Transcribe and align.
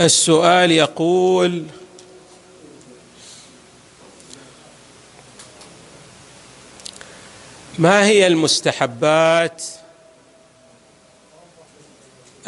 السؤال 0.00 0.70
يقول 0.70 1.64
ما 7.78 8.06
هي 8.06 8.26
المستحبات 8.26 9.64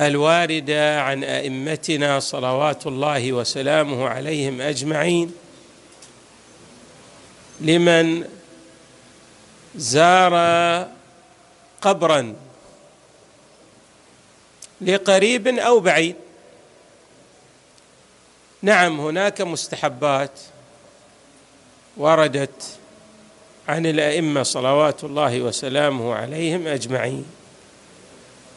الواردة 0.01 1.01
عن 1.03 1.25
أئمتنا 1.25 2.21
صلوات 2.21 2.87
الله 2.87 3.33
وسلامه 3.33 4.09
عليهم 4.09 4.61
أجمعين؟ 4.61 5.33
لمن 7.61 8.25
زار 9.77 10.35
قبرا 11.81 12.35
لقريب 14.81 15.49
أو 15.49 15.81
بعيد؟ 15.81 16.17
نعم 18.63 19.01
هناك 19.01 19.41
مستحبات 19.41 20.41
وردت 21.97 22.63
عن 23.69 23.87
الأئمة 23.87 24.43
صلوات 24.43 25.05
الله 25.05 25.41
وسلامه 25.41 26.15
عليهم 26.15 26.67
أجمعين. 26.67 27.25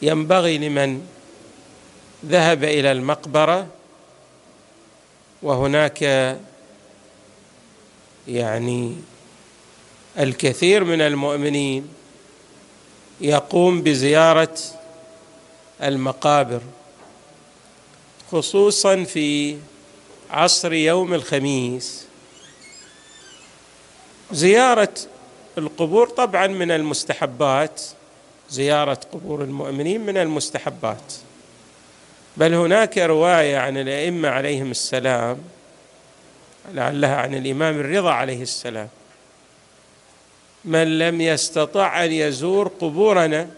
ينبغي 0.02 0.58
لمن 0.58 1.08
ذهب 2.26 2.64
إلى 2.64 2.92
المقبرة 2.92 3.68
وهناك 5.42 6.02
يعني 8.28 8.96
الكثير 10.20 10.84
من 10.84 11.02
المؤمنين 11.02 11.88
يقوم 13.22 13.82
بزيارة 13.82 14.58
المقابر 15.84 16.62
خصوصا 18.32 19.04
في 19.04 19.58
عصر 20.36 20.74
يوم 20.74 21.14
الخميس. 21.14 22.06
زيارة 24.32 24.94
القبور 25.58 26.10
طبعا 26.10 26.48
من 26.48 26.72
المستحبات 26.72 27.82
زيارة 28.50 29.00
قبور 29.14 29.44
المؤمنين 29.44 30.06
من 30.06 30.18
المستحبات. 30.18 31.14
بل 32.38 32.54
هناك 32.54 32.98
رواية 32.98 33.58
عن 33.58 33.78
الأئمة 33.78 34.30
عليهم 34.30 34.72
السلام 34.72 35.38
لعلها 36.74 37.16
عن 37.16 37.36
الإمام 37.36 37.80
الرضا 37.80 38.12
عليه 38.12 38.42
السلام. 38.42 38.90
من 40.66 41.00
لم 41.00 41.22
يستطع 41.22 42.06
أن 42.06 42.12
يزور 42.12 42.68
قبورنا 42.68 43.50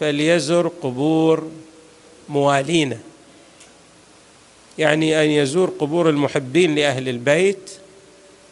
فليزر 0.00 0.68
قبور 0.68 1.50
موالينا. 2.28 2.98
يعني 4.80 5.24
أن 5.24 5.30
يزور 5.30 5.72
قبور 5.78 6.10
المحبين 6.10 6.74
لأهل 6.74 7.08
البيت 7.08 7.70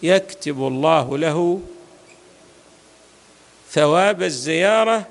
يكتب 0.02 0.66
الله 0.66 1.18
له 1.18 1.60
ثواب 3.70 4.22
الزيارة 4.22 5.06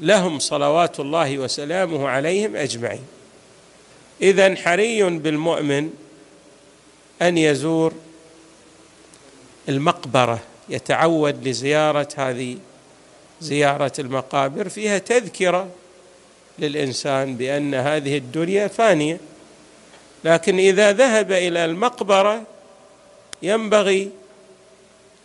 لهم 0.00 0.38
صلوات 0.38 1.00
الله 1.00 1.38
وسلامه 1.38 2.08
عليهم 2.08 2.56
أجمعين. 2.56 3.04
اذا 4.22 4.54
حري 4.54 5.02
بالمؤمن 5.02 5.90
أن 7.22 7.38
يزور 7.38 7.92
المقبرة 9.68 10.38
يتعود 10.68 11.48
لزيارة 11.48 12.08
هذه 12.16 12.58
زيارة 13.40 13.92
المقابر 13.98 14.68
فيها 14.68 14.98
تذكرة 14.98 15.68
للإنسان 16.58 17.36
بأن 17.36 17.74
هذه 17.74 18.16
الدنيا 18.16 18.68
فانية. 18.68 19.33
لكن 20.24 20.58
إذا 20.58 20.92
ذهب 20.92 21.32
إلى 21.32 21.64
المقبرة 21.64 22.42
ينبغي 23.42 24.10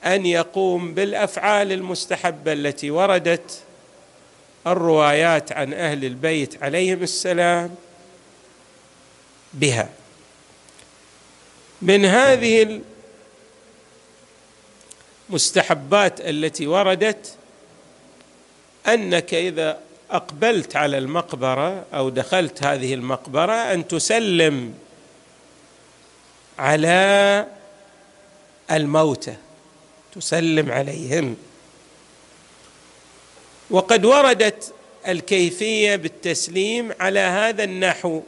أن 0.06 0.26
يقوم 0.26 0.94
بالأفعال 0.94 1.72
المستحبة 1.72 2.54
التي 2.54 2.92
وردت 2.92 3.64
الروايات 4.68 5.52
عن 5.52 5.74
أهل 5.74 6.06
البيت 6.06 6.64
عليهم 6.64 7.04
السلام 7.04 7.76
بها. 9.54 9.90
من 11.82 12.06
هذه 12.06 12.82
المستحبات 15.30 16.22
التي 16.22 16.68
وردت 16.68 17.36
أنك 18.88 19.34
إذا 19.34 19.80
أقبلت 20.12 20.76
على 20.76 20.98
المقبرة 20.98 21.86
أو 21.94 22.10
دخلت 22.10 22.64
هذه 22.64 22.94
المقبرة 22.94 23.54
أن 23.54 23.88
تسلم 23.88 24.74
على 26.60 27.46
الموتى 28.72 29.36
تسلم 30.16 30.72
عليهم. 30.72 31.36
وقد 33.70 34.06
وردت 34.06 34.74
الكيفية 35.08 35.96
بالتسليم 35.96 36.92
على 37.00 37.20
هذا 37.20 37.64
النحو. 37.64 38.22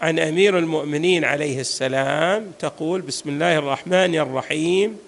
عن 0.00 0.18
أمير 0.18 0.58
المؤمنين 0.58 1.24
عليه 1.24 1.60
السلام 1.60 2.52
تقول 2.58 3.00
بسم 3.00 3.28
الله 3.28 3.58
الرحمن 3.58 4.14
الرحيم. 4.14 4.98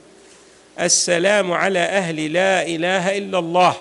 السلام 0.81 1.53
على 1.53 1.79
أهل 1.79 2.33
لا 2.33 2.67
إله 2.67 3.19
إلا 3.19 3.39
الله. 3.39 3.77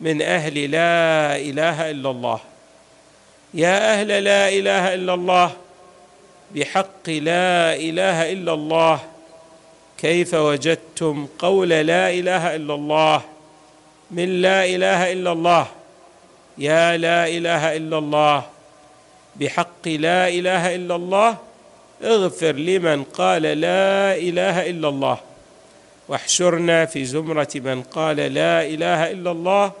من 0.00 0.22
أهل 0.22 0.70
لا 0.70 1.36
إله 1.36 1.90
إلا 1.90 2.10
الله. 2.10 2.40
يا 3.54 4.00
أهل 4.00 4.08
لا 4.24 4.48
إله 4.48 4.94
إلا 4.94 5.14
الله. 5.14 5.56
بحق 6.54 7.08
لا 7.08 7.74
إله 7.76 8.32
إلا 8.32 8.52
الله 8.52 9.00
كيف 9.98 10.34
وجدتم 10.34 11.26
قول 11.38 11.68
لا 11.68 12.10
إله 12.10 12.56
إلا 12.56 12.74
الله؟ 12.74 13.20
من 14.10 14.42
لا 14.42 14.64
إله 14.64 15.12
إلا 15.12 15.32
الله 15.32 15.66
يا 16.58 16.96
لا 16.96 17.28
إله 17.28 17.76
إلا 17.76 17.98
الله 17.98 18.44
بحق 19.36 19.84
لا 19.88 20.28
إله 20.28 20.74
إلا 20.74 20.96
الله 20.96 21.36
اغفر 22.04 22.52
لمن 22.52 23.04
قال 23.04 23.42
لا 23.42 24.16
إله 24.16 24.70
إلا 24.70 24.88
الله. 24.88 25.18
واحشرنا 26.08 26.86
في 26.86 27.04
زمرة 27.04 27.48
من 27.54 27.82
قال 27.82 28.16
لا 28.16 28.62
إله 28.62 29.10
إلا 29.10 29.30
الله 29.30 29.72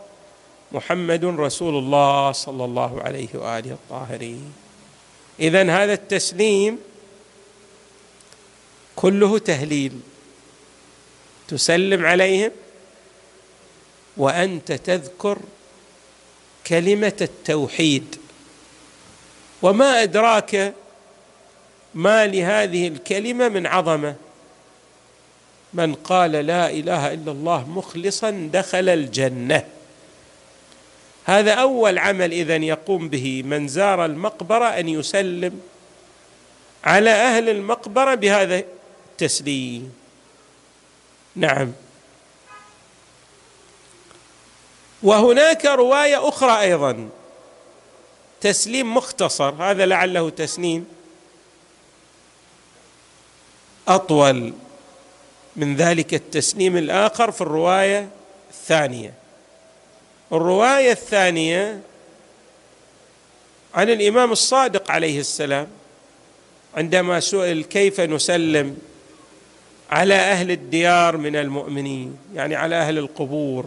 محمد 0.72 1.24
رسول 1.24 1.74
الله 1.78 2.32
صلى 2.32 2.64
الله 2.64 3.02
عليه 3.02 3.28
وآله 3.34 3.70
الطاهرين. 3.70 4.65
اذا 5.40 5.70
هذا 5.70 5.92
التسليم 5.92 6.78
كله 8.96 9.38
تهليل. 9.38 10.00
تسلم 11.48 12.06
عليهم 12.06 12.50
وأنت 14.16 14.72
تذكر 14.72 15.38
كلمة 16.66 17.16
التوحيد. 17.20 18.16
وما 19.62 20.02
أدراك 20.02 20.74
ما 21.94 22.26
لهذه 22.26 22.88
الكلمة 22.88 23.48
من 23.48 23.66
عظمة. 23.66 24.14
من 25.74 25.94
قال 25.94 26.32
لا 26.32 26.70
إله 26.70 27.12
إلا 27.14 27.32
الله 27.32 27.68
مخلصا 27.68 28.50
دخل 28.52 28.88
الجنة. 28.88 29.75
هذا 31.26 31.52
أول 31.52 31.98
عمل 31.98 32.32
اذا 32.32 32.56
يقوم 32.56 33.08
به 33.08 33.42
من 33.42 33.68
زار 33.68 34.04
المقبرة 34.04 34.64
أن 34.64 34.88
يسلم 34.88 35.60
على 36.84 37.10
أهل 37.10 37.48
المقبرة 37.48 38.14
بهذا 38.14 38.62
التسليم. 39.12 39.92
نعم. 41.36 41.72
وهناك 45.02 45.64
رواية 45.66 46.28
أخرى 46.28 46.60
أيضا. 46.60 47.08
تسليم 48.40 48.94
مختصر 48.94 49.54
هذا 49.54 49.86
لعله 49.86 50.30
تسليم 50.30 50.86
أطول 53.88 54.52
من 55.56 55.76
ذلك 55.76 56.14
التسليم 56.14 56.76
الآخر 56.76 57.30
في 57.30 57.40
الرواية 57.40 58.08
الثانية. 58.50 59.25
الرواية 60.32 60.92
الثانية 60.92 61.80
عن 63.74 63.90
الإمام 63.90 64.32
الصادق 64.32 64.90
عليه 64.90 65.20
السلام 65.20 65.68
عندما 66.76 67.20
سئل 67.20 67.64
كيف 67.64 68.00
نسلم 68.00 68.78
على 69.90 70.14
أهل 70.14 70.50
الديار 70.50 71.16
من 71.16 71.36
المؤمنين 71.36 72.18
يعني 72.34 72.54
على 72.54 72.76
أهل 72.76 72.98
القبور 72.98 73.66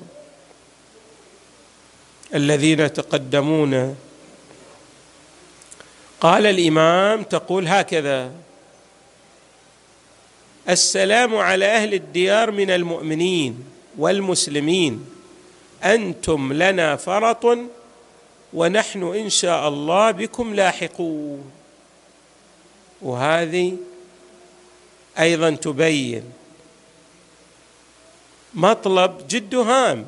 الذين 2.36 2.94
تقدمون. 2.94 3.96
قال 6.22 6.46
الإمام 6.46 7.24
تقول 7.24 7.68
هكذا 7.68 8.32
السلام 10.70 11.36
على 11.36 11.66
أهل 11.66 11.94
الديار 11.94 12.52
من 12.52 12.72
المؤمنين 12.72 13.64
والمسلمين. 13.98 15.19
أنتم 15.84 16.54
لنا 16.54 16.96
فرط 16.96 17.58
ونحن 18.54 19.04
إن 19.04 19.30
شاء 19.30 19.68
الله 19.68 20.12
بكم 20.12 20.56
لاحقون. 20.56 21.52
وهذه 23.02 23.78
أيضا 25.20 25.50
تبين 25.50 26.24
مطلب 28.54 29.28
جد 29.28 29.56
هام 29.56 30.06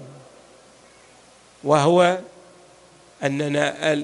وهو 1.64 2.20
أننا 3.24 4.04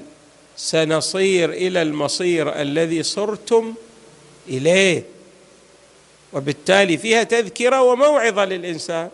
سنصير 0.57 1.49
إلى 1.49 1.81
المصير 1.81 2.61
الذي 2.61 3.03
صرتم 3.03 3.73
إليه 4.47 5.03
وبالتالي 6.33 6.97
فيها 6.97 7.23
تذكرة 7.23 7.81
وموعظة 7.81 8.45
للإنسان. 8.45 9.09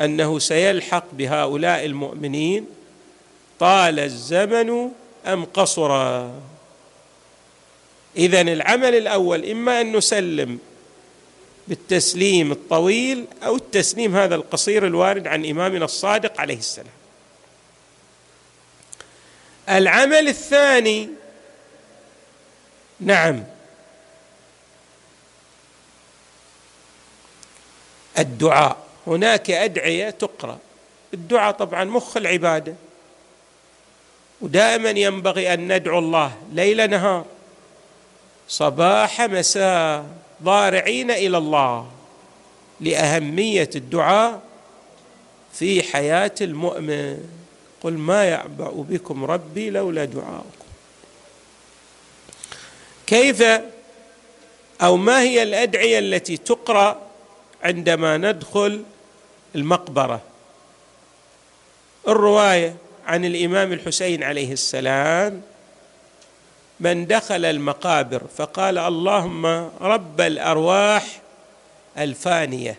أنه 0.00 0.38
سيلحق 0.38 1.04
بهؤلاء 1.12 1.84
المؤمنين 1.84 2.66
طال 3.58 4.00
الزمن 4.00 4.90
أم 5.26 5.44
قصر. 5.44 5.92
اذا 8.16 8.40
العمل 8.40 8.94
الأول 8.94 9.50
إما 9.50 9.80
أن 9.80 9.96
نسلم 9.96 10.58
بالتسليم 11.68 12.52
الطويل 12.52 13.24
أو 13.42 13.56
التسليم 13.56 14.16
هذا 14.16 14.34
القصير 14.34 14.86
الوارد 14.86 15.26
عن 15.26 15.46
إمامنا 15.46 15.84
الصادق 15.84 16.40
عليه 16.40 16.58
السلام. 16.58 16.92
العمل 19.68 20.28
الثاني 20.28 21.08
نعم 23.00 23.44
الدعاء. 28.18 28.87
هناك 29.08 29.50
أدعية 29.50 30.10
تقرأ. 30.10 30.58
الدعاء 31.14 31.52
طبعا 31.52 31.84
مخ 31.84 32.16
العبادة. 32.16 32.74
ودائما 34.40 34.90
ينبغي 34.90 35.54
أن 35.54 35.76
ندعو 35.76 35.98
الله 35.98 36.32
ليل 36.52 36.90
نهار. 36.90 37.24
صباح 38.48 39.20
مساء 39.20 40.06
ضارعين 40.42 41.10
إلى 41.10 41.38
الله 41.38 41.90
لأهمية 42.80 43.70
الدعاء 43.76 44.40
في 45.52 45.82
حياة 45.82 46.34
المؤمن. 46.40 47.18
قل 47.80 47.92
ما 47.92 48.24
يعبأ 48.24 48.70
بكم 48.70 49.24
ربي 49.24 49.70
لولا 49.70 50.04
دعاؤكم. 50.04 50.68
كيف 53.06 53.42
أو 54.82 54.96
ما 54.96 55.20
هي 55.22 55.42
الأدعية 55.42 55.98
التي 55.98 56.36
تقرأ 56.36 57.02
عندما 57.62 58.16
ندخل 58.16 58.84
المقبرة. 59.54 60.20
الرواية 62.08 62.76
عن 63.06 63.24
الإمام 63.24 63.72
الحسين 63.72 64.22
عليه 64.22 64.52
السلام 64.52 65.42
من 66.80 67.06
دخل 67.06 67.44
المقابر 67.44 68.22
فقال 68.36 68.78
اللهم 68.78 69.46
رب 69.80 70.20
الأرواح 70.20 71.20
الفانية. 71.98 72.78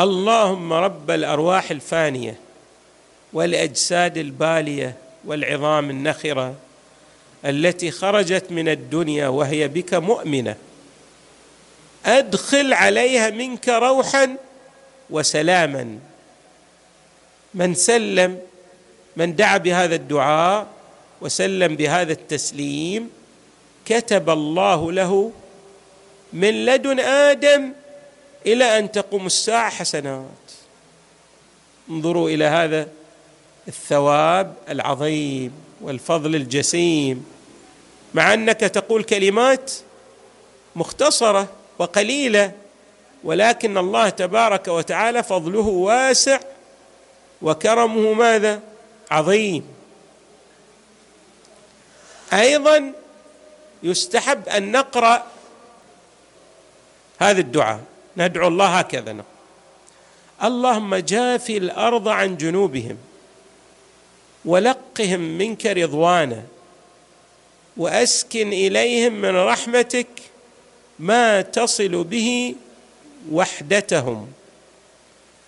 اللهم 0.00 0.72
رب 0.72 1.10
الأرواح 1.10 1.70
الفانية 1.70 2.40
والأجساد 3.32 4.16
البالية 4.16 4.96
والعظام 5.24 5.90
النخرة 5.90 6.54
التي 7.44 7.90
خرجت 7.90 8.44
من 8.50 8.68
الدنيا 8.68 9.28
وهي 9.28 9.68
بك 9.68 9.94
مؤمنة. 9.94 10.56
أدخل 12.06 12.72
عليها 12.72 13.30
منك 13.30 13.68
روحا 13.68 14.36
وسلاما. 15.10 15.98
من 17.54 17.74
سلم 17.74 18.38
من 19.16 19.36
دعا 19.36 19.58
بهذا 19.58 19.94
الدعاء 19.94 20.66
وسلم 21.20 21.76
بهذا 21.76 22.12
التسليم 22.12 23.10
كتب 23.84 24.30
الله 24.30 24.92
له 24.92 25.32
من 26.32 26.64
لدن 26.66 27.00
آدم 27.00 27.72
إلى 28.46 28.78
أن 28.78 28.92
تقوم 28.92 29.26
الساعة 29.26 29.70
حسنات. 29.70 30.26
انظروا 31.90 32.30
إلى 32.30 32.44
هذا 32.44 32.88
الثواب 33.68 34.54
العظيم 34.68 35.52
والفضل 35.80 36.34
الجسيم. 36.34 37.26
مع 38.14 38.34
أنك 38.34 38.60
تقول 38.60 39.04
كلمات 39.04 39.72
مختصرة 40.76 41.48
وقليلة 41.78 42.52
ولكن 43.24 43.78
الله 43.78 44.08
تبارك 44.08 44.68
وتعالى 44.68 45.22
فضله 45.22 45.66
واسع 45.66 46.40
وكرمه 47.42 48.12
ماذا؟ 48.12 48.60
عظيم. 49.10 49.64
أيضا 52.32 52.92
يستحب 53.82 54.48
أن 54.48 54.72
نقرأ 54.72 55.26
هذا 57.18 57.40
الدعاء. 57.40 57.80
ندعو 58.16 58.48
الله 58.48 58.66
هكذا. 58.66 59.12
نقول 59.12 59.24
اللهم 60.44 60.94
جافي 60.94 61.56
الأرض 61.56 62.08
عن 62.08 62.36
جنوبهم 62.36 62.96
ولقهم 64.44 65.20
منك 65.20 65.66
رضوانا 65.66 66.42
وأسكن 67.76 68.52
إليهم 68.52 69.12
من 69.12 69.36
رحمتك 69.36 70.08
ما 70.98 71.40
تصل 71.40 72.04
به 72.04 72.54
وحدتهم 73.32 74.32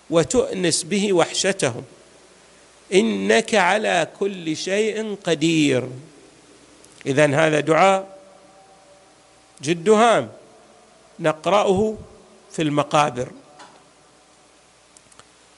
وتؤنس 0.09 0.83
به 0.83 1.13
وحشتهم. 1.13 1.83
إنك 2.93 3.55
على 3.55 4.07
كل 4.19 4.57
شيء 4.57 5.17
قدير. 5.23 5.89
اذا 7.05 7.25
هذا 7.25 7.59
دعاء 7.59 8.17
جد 9.61 9.89
هام 9.89 10.29
نقرأه 11.19 11.97
في 12.51 12.61
المقابر. 12.61 13.31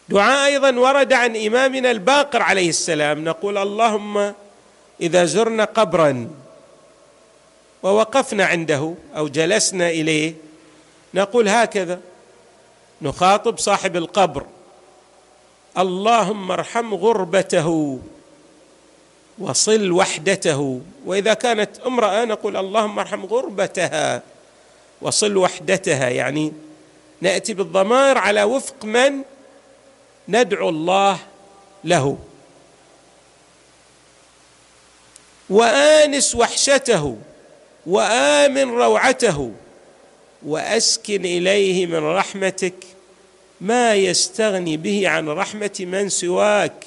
دعاء 0.09 0.45
أيضا 0.45 0.79
ورد 0.79 1.13
عن 1.13 1.35
إمامنا 1.35 1.91
الباقر 1.91 2.41
عليه 2.41 2.69
السلام 2.69 3.23
نقول 3.23 3.57
اللهم 3.57 4.33
إذا 5.01 5.25
زرنا 5.25 5.63
قبرا 5.63 6.29
ووقفنا 7.83 8.45
عنده 8.45 8.93
أو 9.15 9.27
جلسنا 9.27 9.89
إليه 9.89 10.33
نقول 11.15 11.49
هكذا. 11.49 11.99
نخاطب 13.01 13.57
صاحب 13.57 13.95
القبر. 13.95 14.45
اللهم 15.77 16.51
ارحم 16.51 16.93
غربته 16.93 17.99
وصل 19.39 19.91
وحدته. 19.91 20.81
وإذا 21.05 21.33
كانت 21.33 21.79
امرأة 21.79 22.25
نقول 22.25 22.57
اللهم 22.57 22.99
ارحم 22.99 23.25
غربتها 23.25 24.21
وصل 25.01 25.37
وحدتها. 25.37 26.09
يعني 26.09 26.53
نأتي 27.21 27.53
بالضمائر 27.53 28.17
على 28.17 28.43
وفق 28.43 28.85
من 28.85 29.21
ندعو 30.29 30.69
الله 30.69 31.19
له. 31.83 32.17
وآنس 35.49 36.35
وحشته 36.35 37.17
وآمن 37.87 38.69
روعته. 38.71 39.51
وأسكن 40.45 41.25
إليه 41.25 41.85
من 41.85 42.03
رحمتك 42.03 42.75
ما 43.61 43.95
يستغني 43.95 44.77
به 44.77 45.09
عن 45.09 45.29
رحمة 45.29 45.75
من 45.79 46.09
سواك 46.09 46.85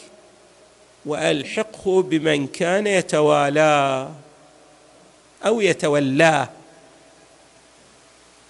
وألحقه 1.06 2.02
بمن 2.02 2.46
كان 2.46 2.86
يتوالاه 2.86 4.12
أو 5.46 5.60
يتولاه 5.60 6.48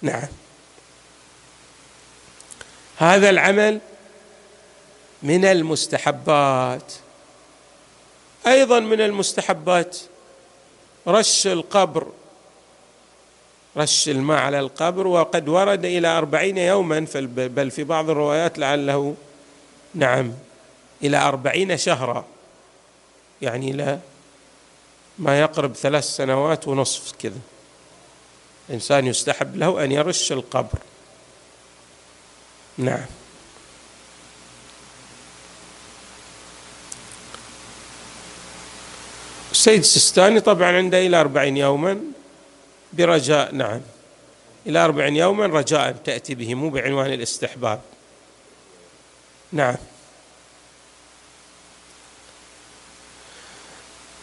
نعم. 0.01 0.27
هذا 2.97 3.29
العمل 3.29 3.79
من 5.23 5.45
المستحبات. 5.45 6.93
أيضا 8.47 8.79
من 8.79 9.01
المستحبات 9.01 9.97
رش 11.07 11.47
القبر 11.47 12.07
رش 13.77 14.09
الماء 14.09 14.37
على 14.37 14.59
القبر 14.59 15.07
وقد 15.07 15.49
ورد 15.49 15.85
إلى 15.85 16.07
أربعين 16.07 16.57
يوما 16.57 17.05
بل 17.27 17.71
في 17.71 17.83
بعض 17.83 18.09
الروايات 18.09 18.59
لعله 18.59 19.15
نعم 19.95 20.33
إلى 21.03 21.17
أربعين 21.17 21.77
شهرا. 21.77 22.25
يعني 23.41 23.71
إلى 23.71 23.99
ما 25.19 25.39
يقرب 25.39 25.75
ثلاث 25.75 26.03
سنوات 26.03 26.67
ونصف 26.67 27.11
كذا. 27.19 27.39
إنسان 28.69 29.07
يستحب 29.07 29.55
له 29.55 29.83
أن 29.83 29.91
يرش 29.91 30.31
القبر. 30.31 30.79
نعم. 32.77 33.05
السيد 39.51 39.79
السيستاني 39.79 40.39
طبعا 40.39 40.77
عنده 40.77 41.05
إلى 41.05 41.21
أربعين 41.21 41.57
يوما. 41.57 41.99
برجاء 42.93 43.55
نعم. 43.55 43.81
إلى 44.67 44.85
أربعين 44.85 45.15
يوما 45.15 45.45
رجاء 45.45 45.91
تأتي 45.91 46.35
به 46.35 46.55
مو 46.55 46.69
بعنوان 46.69 47.13
الاستحباب. 47.13 47.81
نعم. 49.51 49.75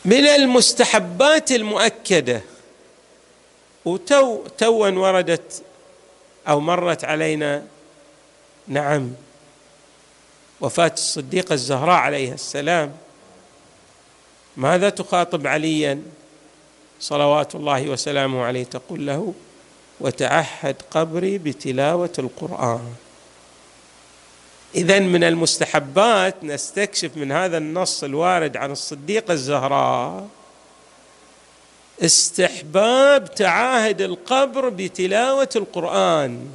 من 0.04 0.26
المستحبات 0.26 1.52
المؤكدة 1.52 2.42
وتو 3.84 4.46
توا 4.58 4.88
وردت 4.88 5.62
أو 6.48 6.60
مرت 6.60 7.04
علينا 7.04 7.66
نعم. 8.68 9.12
وفاة 10.60 10.92
الصديقة 10.94 11.52
الزهراء 11.52 11.96
عليها 11.96 12.34
السلام. 12.34 12.96
ماذا 14.56 14.90
تخاطب 14.90 15.46
عليا؟ 15.46 16.02
صلوات 17.00 17.54
الله 17.54 17.88
وسلامه 17.88 18.44
عليه 18.44 18.64
تقول 18.64 19.06
له 19.06 19.34
وتعهد 20.00 20.76
قبري 20.90 21.38
بتلاوة 21.38 22.12
القرآن. 22.18 22.94
اذا 24.74 24.98
من 24.98 25.24
المستحبات 25.24 26.44
نستكشف 26.44 27.16
من 27.16 27.32
هذا 27.32 27.58
النص 27.58 28.04
الوارد 28.04 28.56
عن 28.56 28.70
الصديقه 28.70 29.32
الزهراء 29.32 30.28
استحباب 32.02 33.34
تعاهد 33.34 34.00
القبر 34.00 34.68
بتلاوة 34.68 35.48
القرآن. 35.56 36.50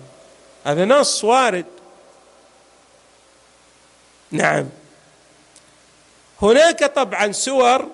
هذا 0.65 0.85
نص 0.85 1.23
وارد. 1.23 1.65
نعم. 4.31 4.69
هناك 6.41 6.83
طبعا 6.83 7.31
سور 7.31 7.87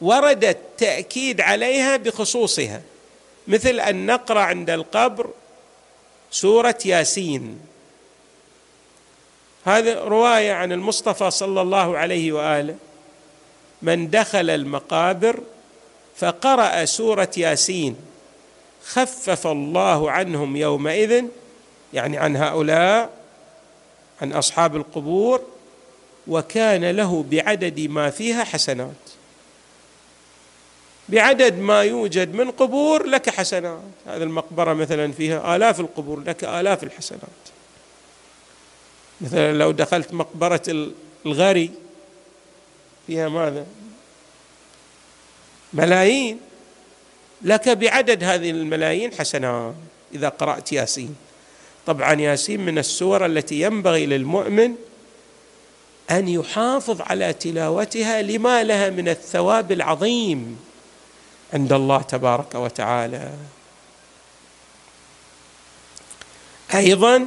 ورد 0.00 0.44
التأكيد 0.44 1.40
عليها 1.40 1.96
بخصوصها 1.96 2.82
مثل 3.48 3.80
أن 3.80 4.06
نقرأ 4.06 4.40
عند 4.40 4.70
القبر 4.70 5.30
سورة 6.30 6.78
ياسين. 6.84 7.60
هذه 9.64 9.94
رواية 9.94 10.52
عن 10.52 10.72
المصطفى 10.72 11.30
صلى 11.30 11.60
الله 11.60 11.98
عليه 11.98 12.32
وآله 12.32 12.76
من 13.82 14.10
دخل 14.10 14.50
المقابر 14.50 15.40
فقرأ 16.16 16.84
سورة 16.84 17.30
ياسين 17.36 17.96
خفف 18.84 19.46
الله 19.46 20.10
عنهم 20.10 20.56
يومئذ 20.56 21.24
يعني 21.92 22.18
عن 22.18 22.36
هؤلاء 22.36 23.10
عن 24.22 24.32
أصحاب 24.32 24.76
القبور 24.76 25.42
وكان 26.26 26.90
له 26.90 27.24
بعدد 27.30 27.80
ما 27.80 28.10
فيها 28.10 28.44
حسنات. 28.44 28.94
بعدد 31.08 31.58
ما 31.58 31.82
يوجد 31.82 32.34
من 32.34 32.50
قبور 32.50 33.06
لك 33.06 33.30
حسنات. 33.30 33.80
هذه 34.06 34.22
المقبرة 34.22 34.72
مثلا 34.72 35.12
فيها 35.12 35.56
آلاف 35.56 35.80
القبور 35.80 36.20
لك 36.20 36.44
آلاف 36.44 36.82
الحسنات. 36.82 37.20
مثلا 39.20 39.52
لو 39.52 39.70
دخلت 39.70 40.12
مقبرة 40.12 40.90
الغري 41.26 41.70
فيها 43.06 43.28
ماذا؟ 43.28 43.66
ملايين. 45.72 46.40
لك 47.42 47.68
بعدد 47.68 48.24
هذه 48.24 48.50
الملايين 48.50 49.12
حسنات 49.12 49.74
إذا 50.14 50.28
قرأت 50.28 50.72
ياسين. 50.72 51.16
طبعا 51.86 52.12
ياسين 52.12 52.60
من 52.60 52.78
السور 52.78 53.26
التي 53.26 53.60
ينبغي 53.60 54.06
للمؤمن 54.06 54.74
أن 56.10 56.28
يحافظ 56.28 57.00
على 57.00 57.32
تلاوتها 57.32 58.22
لما 58.22 58.64
لها 58.64 58.90
من 58.90 59.08
الثواب 59.08 59.72
العظيم. 59.72 60.65
عند 61.54 61.72
الله 61.72 62.02
تبارك 62.02 62.54
وتعالى. 62.54 63.30
أيضا 66.74 67.26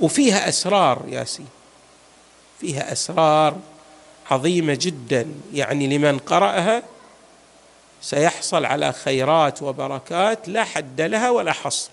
وفيها 0.00 0.48
أسرار 0.48 1.02
ياسين. 1.08 1.48
فيها 2.60 2.92
أسرار 2.92 3.56
عظيمة 4.30 4.78
جدا. 4.80 5.26
يعني 5.52 5.98
لمن 5.98 6.18
قرأها 6.18 6.82
سيحصل 8.02 8.64
على 8.64 8.92
خيرات 8.92 9.62
وبركات 9.62 10.48
لا 10.48 10.64
حد 10.64 11.00
لها 11.00 11.30
ولا 11.30 11.52
حصر. 11.52 11.90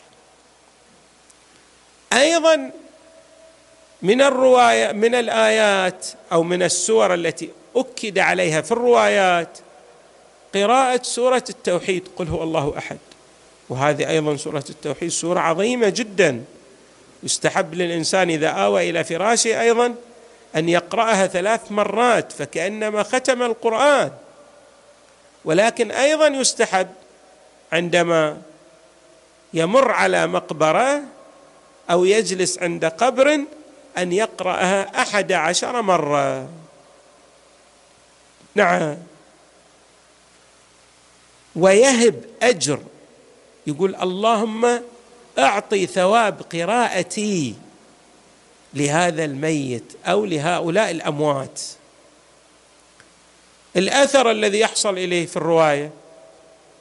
أيضا 2.13 2.71
من 4.01 4.21
الرواية 4.21 4.91
من 4.91 5.15
الآيات 5.15 6.07
أو 6.31 6.43
من 6.43 6.63
السور 6.63 7.13
التي 7.13 7.49
أكد 7.75 8.19
عليها 8.19 8.61
في 8.61 8.71
الروايات 8.71 9.57
قراءة 10.55 11.03
سورة 11.03 11.43
التوحيد 11.49 12.07
قل 12.15 12.27
هو 12.27 12.43
الله 12.43 12.73
أحد. 12.77 12.97
وهذه 13.69 14.09
أيضا 14.09 14.35
سورة 14.35 14.63
التوحيد 14.69 15.09
سورة 15.09 15.39
عظيمة 15.39 15.89
جدا. 15.89 16.43
يستحب 17.23 17.73
للإنسان 17.73 18.29
إذا 18.29 18.49
آوى 18.49 18.89
إلى 18.89 19.03
فراشه 19.03 19.61
أيضا 19.61 19.95
أن 20.55 20.69
يقرأها 20.69 21.27
ثلاث 21.27 21.71
مرات 21.71 22.31
فكأنما 22.31 23.03
ختم 23.03 23.43
القرآن. 23.43 24.11
ولكن 25.45 25.91
أيضا 25.91 26.27
يستحب 26.27 26.87
عندما 27.71 28.41
يمر 29.53 29.91
على 29.91 30.27
مقبرة 30.27 31.01
أو 31.91 32.05
يجلس 32.05 32.59
عند 32.59 32.85
قبر 32.85 33.39
أن 33.97 34.11
يقرأها 34.11 35.01
أحد 35.01 35.31
عشر 35.31 35.81
مرة. 35.81 36.49
نعم. 38.55 38.97
ويهب 41.55 42.23
أجر. 42.41 42.79
يقول 43.67 43.95
اللهم 43.95 44.81
أعطي 45.39 45.85
ثواب 45.85 46.41
قراءتي 46.53 47.55
لهذا 48.73 49.25
الميت 49.25 49.93
أو 50.05 50.25
لهؤلاء 50.25 50.91
الأموات. 50.91 51.61
الأثر 53.75 54.31
الذي 54.31 54.59
يحصل 54.59 54.97
إليه 54.97 55.25
في 55.25 55.37
الرواية 55.37 55.91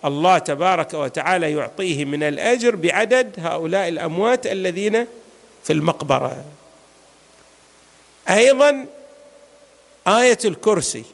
الله 0.05 0.39
تبارك 0.39 0.95
وتعالى 0.95 1.53
يعطيه 1.53 2.05
من 2.05 2.23
الأجر 2.23 2.77
بعدد 2.77 3.35
هؤلاء 3.39 3.89
الأموات 3.89 4.47
الذين 4.47 5.07
في 5.65 5.73
المقبرة. 5.73 6.45
أيضا 8.31 8.87
آية 10.07 10.39
الكرسي 10.45 11.05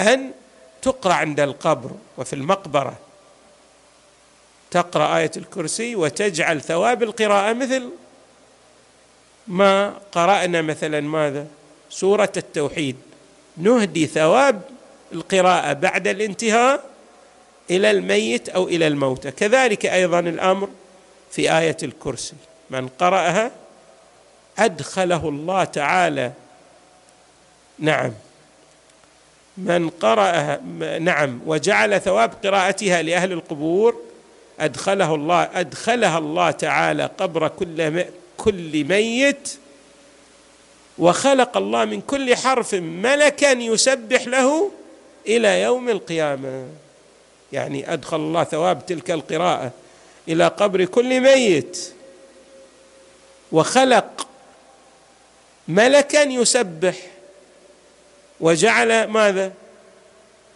أن 0.00 0.30
تقرأ 0.86 1.14
عند 1.14 1.40
القبر 1.40 1.90
وفي 2.18 2.32
المقبرة. 2.32 2.98
تقرأ 4.70 5.16
آية 5.16 5.30
الكرسي 5.36 5.96
وتجعل 5.96 6.60
ثواب 6.60 7.02
القراءة 7.02 7.52
مثل 7.52 7.90
ما 9.46 9.94
قرأنا 10.12 10.62
مثلا 10.62 11.00
ماذا؟ 11.00 11.46
سورة 11.90 12.32
التوحيد. 12.36 12.96
نهدي 13.56 14.06
ثواب 14.06 14.62
القراءة 15.12 15.72
بعد 15.72 16.08
الانتهاء 16.08 16.84
إلى 17.70 17.90
الميت 17.90 18.48
أو 18.48 18.68
إلى 18.68 18.86
الموتى 18.86 19.30
كذلك 19.30 19.86
أيضا 19.86 20.20
الأمر 20.20 20.68
في 21.30 21.58
آية 21.58 21.76
الكرسي. 21.82 22.34
من 22.70 22.88
قرأها 22.88 23.50
أدخله 24.58 25.28
الله 25.28 25.64
تعالى. 25.64 26.32
نعم. 27.78 28.12
من 29.58 29.90
قرأها 29.90 30.60
نعم 30.98 31.40
وجعل 31.46 32.00
ثواب 32.00 32.32
قراءتها 32.44 33.02
لأهل 33.02 33.32
القبور 33.32 34.00
أدخله 34.60 35.14
الله 35.14 35.48
أدخلها 35.54 36.18
الله 36.18 36.50
تعالى 36.50 37.10
قبر 37.18 37.48
كل 37.48 38.04
كل 38.36 38.84
ميت 38.84 39.58
وخلق 40.98 41.56
الله 41.56 41.84
من 41.84 42.00
كل 42.00 42.36
حرف 42.36 42.74
ملكا 42.74 43.52
يسبح 43.52 44.26
له 44.26 44.70
إلى 45.26 45.62
يوم 45.62 45.88
القيامة. 45.88 46.66
يعني 47.52 47.92
أدخل 47.92 48.16
الله 48.16 48.44
ثواب 48.44 48.86
تلك 48.86 49.10
القراءة 49.10 49.70
إلى 50.28 50.48
قبر 50.48 50.84
كل 50.84 51.20
ميت. 51.20 51.92
وخلق 53.52 54.28
ملكا 55.68 56.22
يسبح 56.22 56.94
وجعل 58.40 59.06
ماذا؟ 59.06 59.52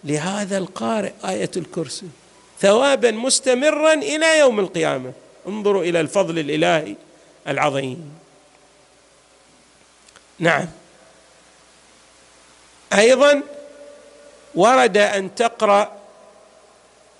لهذا 0.04 0.58
القارئ 0.58 1.12
آية 1.24 1.50
الكرسي. 1.56 2.06
ثوابا 2.60 3.10
مستمرا 3.10 3.92
إلى 3.92 4.38
يوم 4.38 4.60
القيامة. 4.60 5.12
انظروا 5.48 5.82
إلى 5.82 6.00
الفضل 6.00 6.38
الإلهي 6.38 6.94
العظيم. 7.48 8.18
نعم. 10.38 10.68
أيضا 12.94 13.42
ورد 14.54 14.96
أن 14.96 15.34
تقرأ 15.34 16.00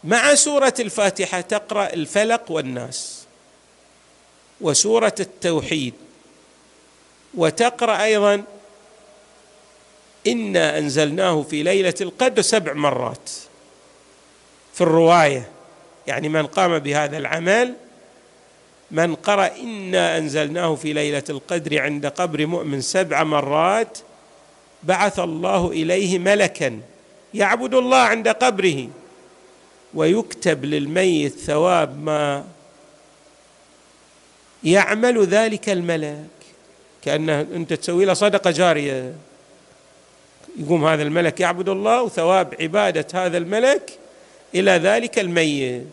مع 0.04 0.34
سورة 0.34 0.74
الفاتحة 0.80 1.40
تقرأ 1.40 1.92
الفلق 1.92 2.50
والناس 2.50 3.24
وسورة 4.60 5.14
التوحيد. 5.20 5.94
وتقرأ 7.34 8.02
أيضا 8.02 8.44
إنا 10.26 10.78
أنزلناه 10.78 11.42
في 11.42 11.62
ليلة 11.62 11.94
القدر 12.00 12.42
سبع 12.42 12.72
مرات 12.72 13.30
في 14.74 14.80
الرواية. 14.80 15.48
يعني 16.06 16.28
من 16.28 16.46
قام 16.46 16.78
بهذا 16.78 17.18
العمل 17.18 17.74
من 18.90 19.14
قرأ 19.14 19.46
إنا 19.46 20.18
أنزلناه 20.18 20.74
في 20.74 20.92
ليلة 20.92 21.22
القدر 21.30 21.82
عند 21.82 22.06
قبر 22.06 22.46
مؤمن 22.46 22.80
سبع 22.80 23.24
مرات 23.24 23.98
بعث 24.82 25.18
الله 25.18 25.70
إليه 25.70 26.18
ملكا 26.18 26.80
يعبد 27.34 27.74
الله 27.74 27.96
عند 27.96 28.28
قبره 28.28 28.88
ويكتب 29.94 30.64
للميت 30.64 31.38
ثواب 31.38 32.02
ما 32.02 32.44
يعمل 34.64 35.24
ذلك 35.24 35.68
الملك. 35.68 36.26
كأنه 37.02 37.40
أنت 37.40 37.72
تسوي 37.72 38.04
له 38.04 38.14
صدقة 38.14 38.50
جارية. 38.50 39.14
يقوم 40.56 40.84
هذا 40.84 41.02
الملك 41.02 41.40
يعبد 41.40 41.68
الله 41.68 42.02
وثواب 42.02 42.54
عبادة 42.60 43.06
هذا 43.14 43.38
الملك 43.38 43.90
إلى 44.54 44.70
ذلك 44.70 45.18
الميت. 45.18 45.84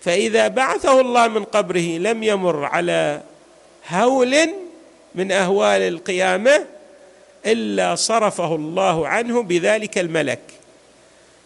فإذا 0.00 0.48
بعثه 0.48 1.00
الله 1.00 1.28
من 1.28 1.44
قبره 1.44 1.98
لم 1.98 2.22
يمر 2.22 2.64
على 2.64 3.22
هول 3.88 4.36
من 5.14 5.32
أهوال 5.32 5.82
القيامة 5.82 6.66
إلا 7.46 7.94
صرفه 7.94 8.54
الله 8.54 9.08
عنه 9.08 9.42
بذلك 9.42 9.98
الملك 9.98 10.40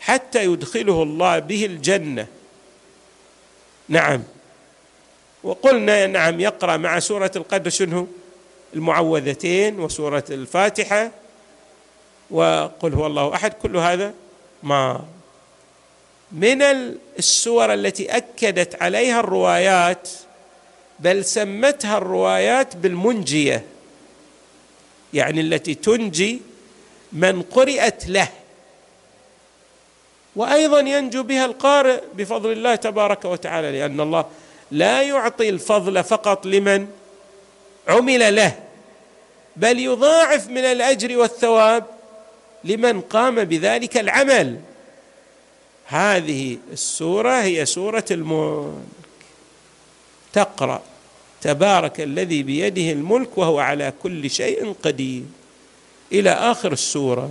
حتى 0.00 0.44
يدخله 0.44 1.02
الله 1.02 1.38
به 1.38 1.66
الجنة. 1.66 2.26
نعم. 3.88 4.22
وقلنا 5.42 6.06
نعم 6.06 6.40
يقرأ 6.40 6.76
مع 6.76 6.98
سورة 6.98 7.30
القدر 7.36 7.70
شنو؟ 7.70 8.06
المعوذتين 8.74 9.80
وسورة 9.80 10.24
الفاتحة. 10.30 11.10
وقل 12.30 12.94
هو 12.94 13.06
الله 13.06 13.34
أحد. 13.34 13.52
كل 13.52 13.76
هذا 13.76 14.14
ما 14.62 15.04
من 16.32 16.62
السور 17.18 17.74
التي 17.74 18.16
أكدت 18.16 18.82
عليها 18.82 19.20
الروايات 19.20 20.08
بل 20.98 21.24
سمتها 21.24 21.98
الروايات 21.98 22.76
بالمنجية 22.76 23.64
يعني 25.14 25.40
التي 25.40 25.74
تنجي 25.74 26.40
من 27.12 27.42
قرئت 27.42 28.08
له. 28.08 28.28
وأيضا 30.36 30.80
ينجو 30.80 31.22
بها 31.22 31.44
القارئ 31.44 32.00
بفضل 32.14 32.52
الله 32.52 32.74
تبارك 32.74 33.24
وتعالى 33.24 33.72
لأن 33.72 34.00
الله 34.00 34.24
لا 34.70 35.02
يعطي 35.02 35.48
الفضل 35.48 36.04
فقط 36.04 36.46
لمن 36.46 36.88
عمل 37.88 38.36
له 38.36 38.58
بل 39.56 39.78
يضاعف 39.78 40.48
من 40.48 40.64
الأجر 40.64 41.18
والثواب 41.18 41.84
لمن 42.66 43.00
قام 43.00 43.44
بذلك 43.44 43.96
العمل. 43.96 44.60
هذه 45.86 46.58
السورة 46.72 47.42
هي 47.42 47.66
سورة 47.66 48.04
الملك. 48.10 48.72
تقرأ. 50.32 50.82
تبارك 51.42 52.00
الذي 52.00 52.42
بيده 52.42 52.92
الملك 52.92 53.38
وهو 53.38 53.58
على 53.58 53.92
كل 54.02 54.30
شيء 54.30 54.74
قدير. 54.82 55.22
إلى 56.12 56.30
آخر 56.30 56.72
السورة. 56.72 57.30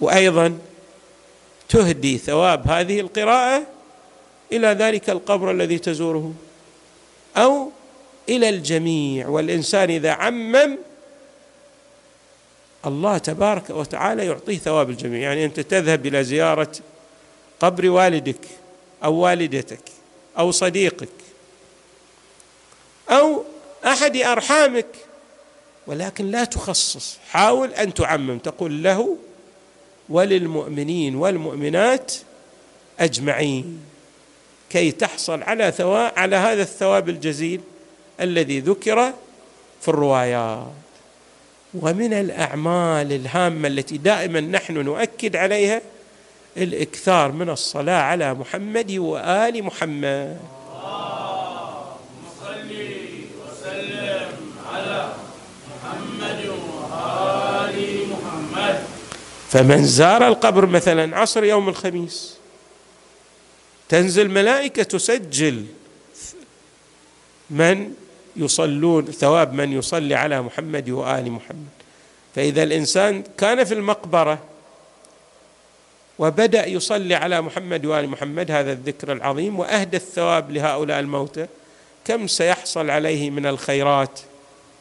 وأيضا 0.00 0.58
تهدي 1.68 2.18
ثواب 2.18 2.68
هذه 2.68 3.00
القراءة 3.00 3.62
إلى 4.52 4.66
ذلك 4.68 5.10
القبر 5.10 5.50
الذي 5.50 5.78
تزوره. 5.78 6.32
أو 7.36 7.70
إلى 8.28 8.48
الجميع. 8.48 9.28
والإنسان 9.28 9.90
إذا 9.90 10.10
عمم 10.10 10.78
الله 12.86 13.18
تبارك 13.18 13.70
وتعالى 13.70 14.26
يعطيه 14.26 14.58
ثواب 14.58 14.90
الجميع. 14.90 15.20
يعني 15.20 15.44
أنت 15.44 15.60
تذهب 15.60 16.06
إلى 16.06 16.24
زيارة 16.24 16.72
قبر 17.60 17.90
والدك 17.90 18.44
أو 19.04 19.14
والدتك 19.14 19.80
أو 20.38 20.50
صديقك 20.50 21.08
أو 23.10 23.44
أحد 23.86 24.16
أرحامك 24.16 24.86
ولكن 25.86 26.30
لا 26.30 26.44
تخصص. 26.44 27.18
حاول 27.30 27.74
أن 27.74 27.94
تعمم 27.94 28.38
تقول 28.38 28.82
له 28.82 29.16
وللمؤمنين 30.08 31.16
والمؤمنات 31.16 32.12
أجمعين 33.00 33.80
كي 34.70 34.90
تحصل 34.90 35.42
على 35.42 35.72
ثواب 35.72 36.12
على 36.16 36.36
هذا 36.36 36.62
الثواب 36.62 37.08
الجزيل 37.08 37.60
الذي 38.20 38.60
ذكر 38.60 39.12
في 39.80 39.88
الروايات. 39.88 40.66
ومن 41.74 42.12
الأعمال 42.12 43.12
الهامة 43.12 43.68
التي 43.68 43.96
دائما 43.96 44.40
نحن 44.40 44.74
نؤكد 44.74 45.36
عليها 45.36 45.80
الإكثار 46.56 47.32
من 47.32 47.50
الصلاة 47.50 48.02
على 48.02 48.34
محمد 48.34 48.92
وآل 48.92 49.64
محمد. 49.64 50.38
فمن 59.50 59.84
زار 59.84 60.28
القبر 60.28 60.66
مثلا 60.66 61.18
عصر 61.18 61.44
يوم 61.44 61.68
الخميس 61.68 62.34
تنزل 63.88 64.30
ملائكة 64.30 64.82
تسجل 64.82 65.64
من 67.50 67.92
يصلون 68.38 69.04
ثواب 69.04 69.52
من 69.52 69.72
يصلي 69.72 70.14
على 70.14 70.42
محمد 70.42 70.90
وآل 70.90 71.30
محمد. 71.30 71.68
فإذا 72.34 72.62
الإنسان 72.62 73.24
كان 73.38 73.64
في 73.64 73.74
المقبرة 73.74 74.38
وبدأ 76.18 76.66
يصلي 76.66 77.14
على 77.14 77.40
محمد 77.40 77.86
وآل 77.86 78.08
محمد 78.08 78.50
هذا 78.50 78.72
الذكر 78.72 79.12
العظيم 79.12 79.58
وأهدى 79.58 79.96
الثواب 79.96 80.50
لهؤلاء 80.50 81.00
الموتى 81.00 81.46
كم 82.04 82.26
سيحصل 82.26 82.90
عليه 82.90 83.30
من 83.30 83.46
الخيرات 83.46 84.20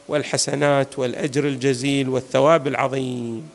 والحسنات 0.08 1.00
والأجر 1.00 1.44
الجزيل 1.44 2.10
والثواب 2.10 2.68
العظيم. 2.68 3.50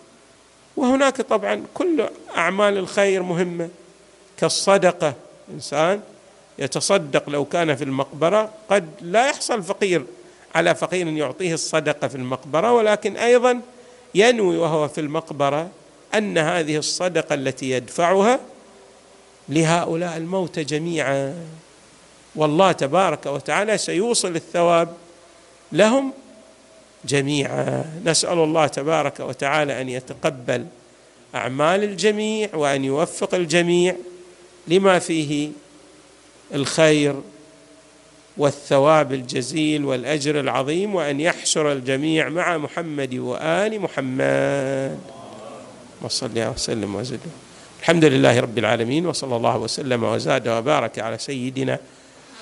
وهناك 0.77 1.21
طبعا 1.21 1.63
كل 1.75 2.09
أعمال 2.37 2.79
الخير 2.79 3.23
مهمة 3.23 3.69
كالصدقة. 4.37 5.15
إنسان 5.55 6.01
يتصدق 6.59 7.31
لو 7.31 7.45
كان 7.45 7.77
في 7.77 7.85
المقبرة 7.85 8.51
قد 8.71 8.89
لا 9.01 9.29
يحصل 9.29 9.63
فقير. 9.63 10.05
على 10.55 10.75
فقير 10.75 11.07
يعطيه 11.09 11.55
الصدقة 11.55 12.09
في 12.09 12.15
المقبرة 12.15 12.73
ولكن 12.73 13.17
أيضا 13.17 13.61
ينوي 14.15 14.57
وهو 14.57 14.89
في 14.89 15.01
المقبرة 15.01 15.69
أن 16.15 16.39
هذه 16.39 16.77
الصدقة 16.77 17.35
التي 17.35 17.71
يدفعها 17.71 18.41
لهؤلاء 19.49 20.17
الموتى 20.17 20.65
جميعا. 20.65 21.35
والله 22.35 22.73
تبارك 22.73 23.27
وتعالى 23.27 23.79
سيوصل 23.79 24.37
الثواب 24.37 24.89
لهم 25.73 26.13
جميعا. 27.05 27.85
نسأل 28.05 28.39
الله 28.39 28.67
تبارك 28.67 29.21
وتعالى 29.21 29.81
أن 29.81 29.89
يتقبل 29.89 30.67
أعمال 31.35 31.85
الجميع 31.85 32.49
وأن 32.55 32.85
يوفق 32.85 33.35
الجميع 33.35 33.97
لما 34.69 34.99
فيه 34.99 35.51
الخير 36.55 37.15
والثواب 38.37 39.13
الجزيل 39.13 39.85
والأجر 39.85 40.41
العظيم 40.41 40.95
وأن 40.95 41.21
يحشر 41.21 41.73
الجميع 41.73 42.29
مع 42.29 42.59
محمد 42.59 43.15
وآل 43.15 43.81
محمد. 43.81 44.99
وصلى 46.03 46.49
وسلم 46.49 46.95
وزد. 46.95 47.21
الحمد 47.81 48.05
لله 48.05 48.41
رب 48.41 48.59
العالمين 48.59 49.07
وصلى 49.07 49.37
الله 49.37 49.57
وسلم 49.57 50.05
وزاد 50.05 50.49
وبارك 50.49 50.99
على 50.99 51.19
سيدنا 51.19 51.79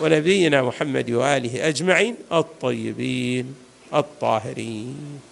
ونبينا 0.00 0.62
محمد 0.62 1.10
وآله 1.10 1.68
أجمعين 1.68 2.14
الطيبين 2.32 3.54
الطاهرين. 3.94 5.29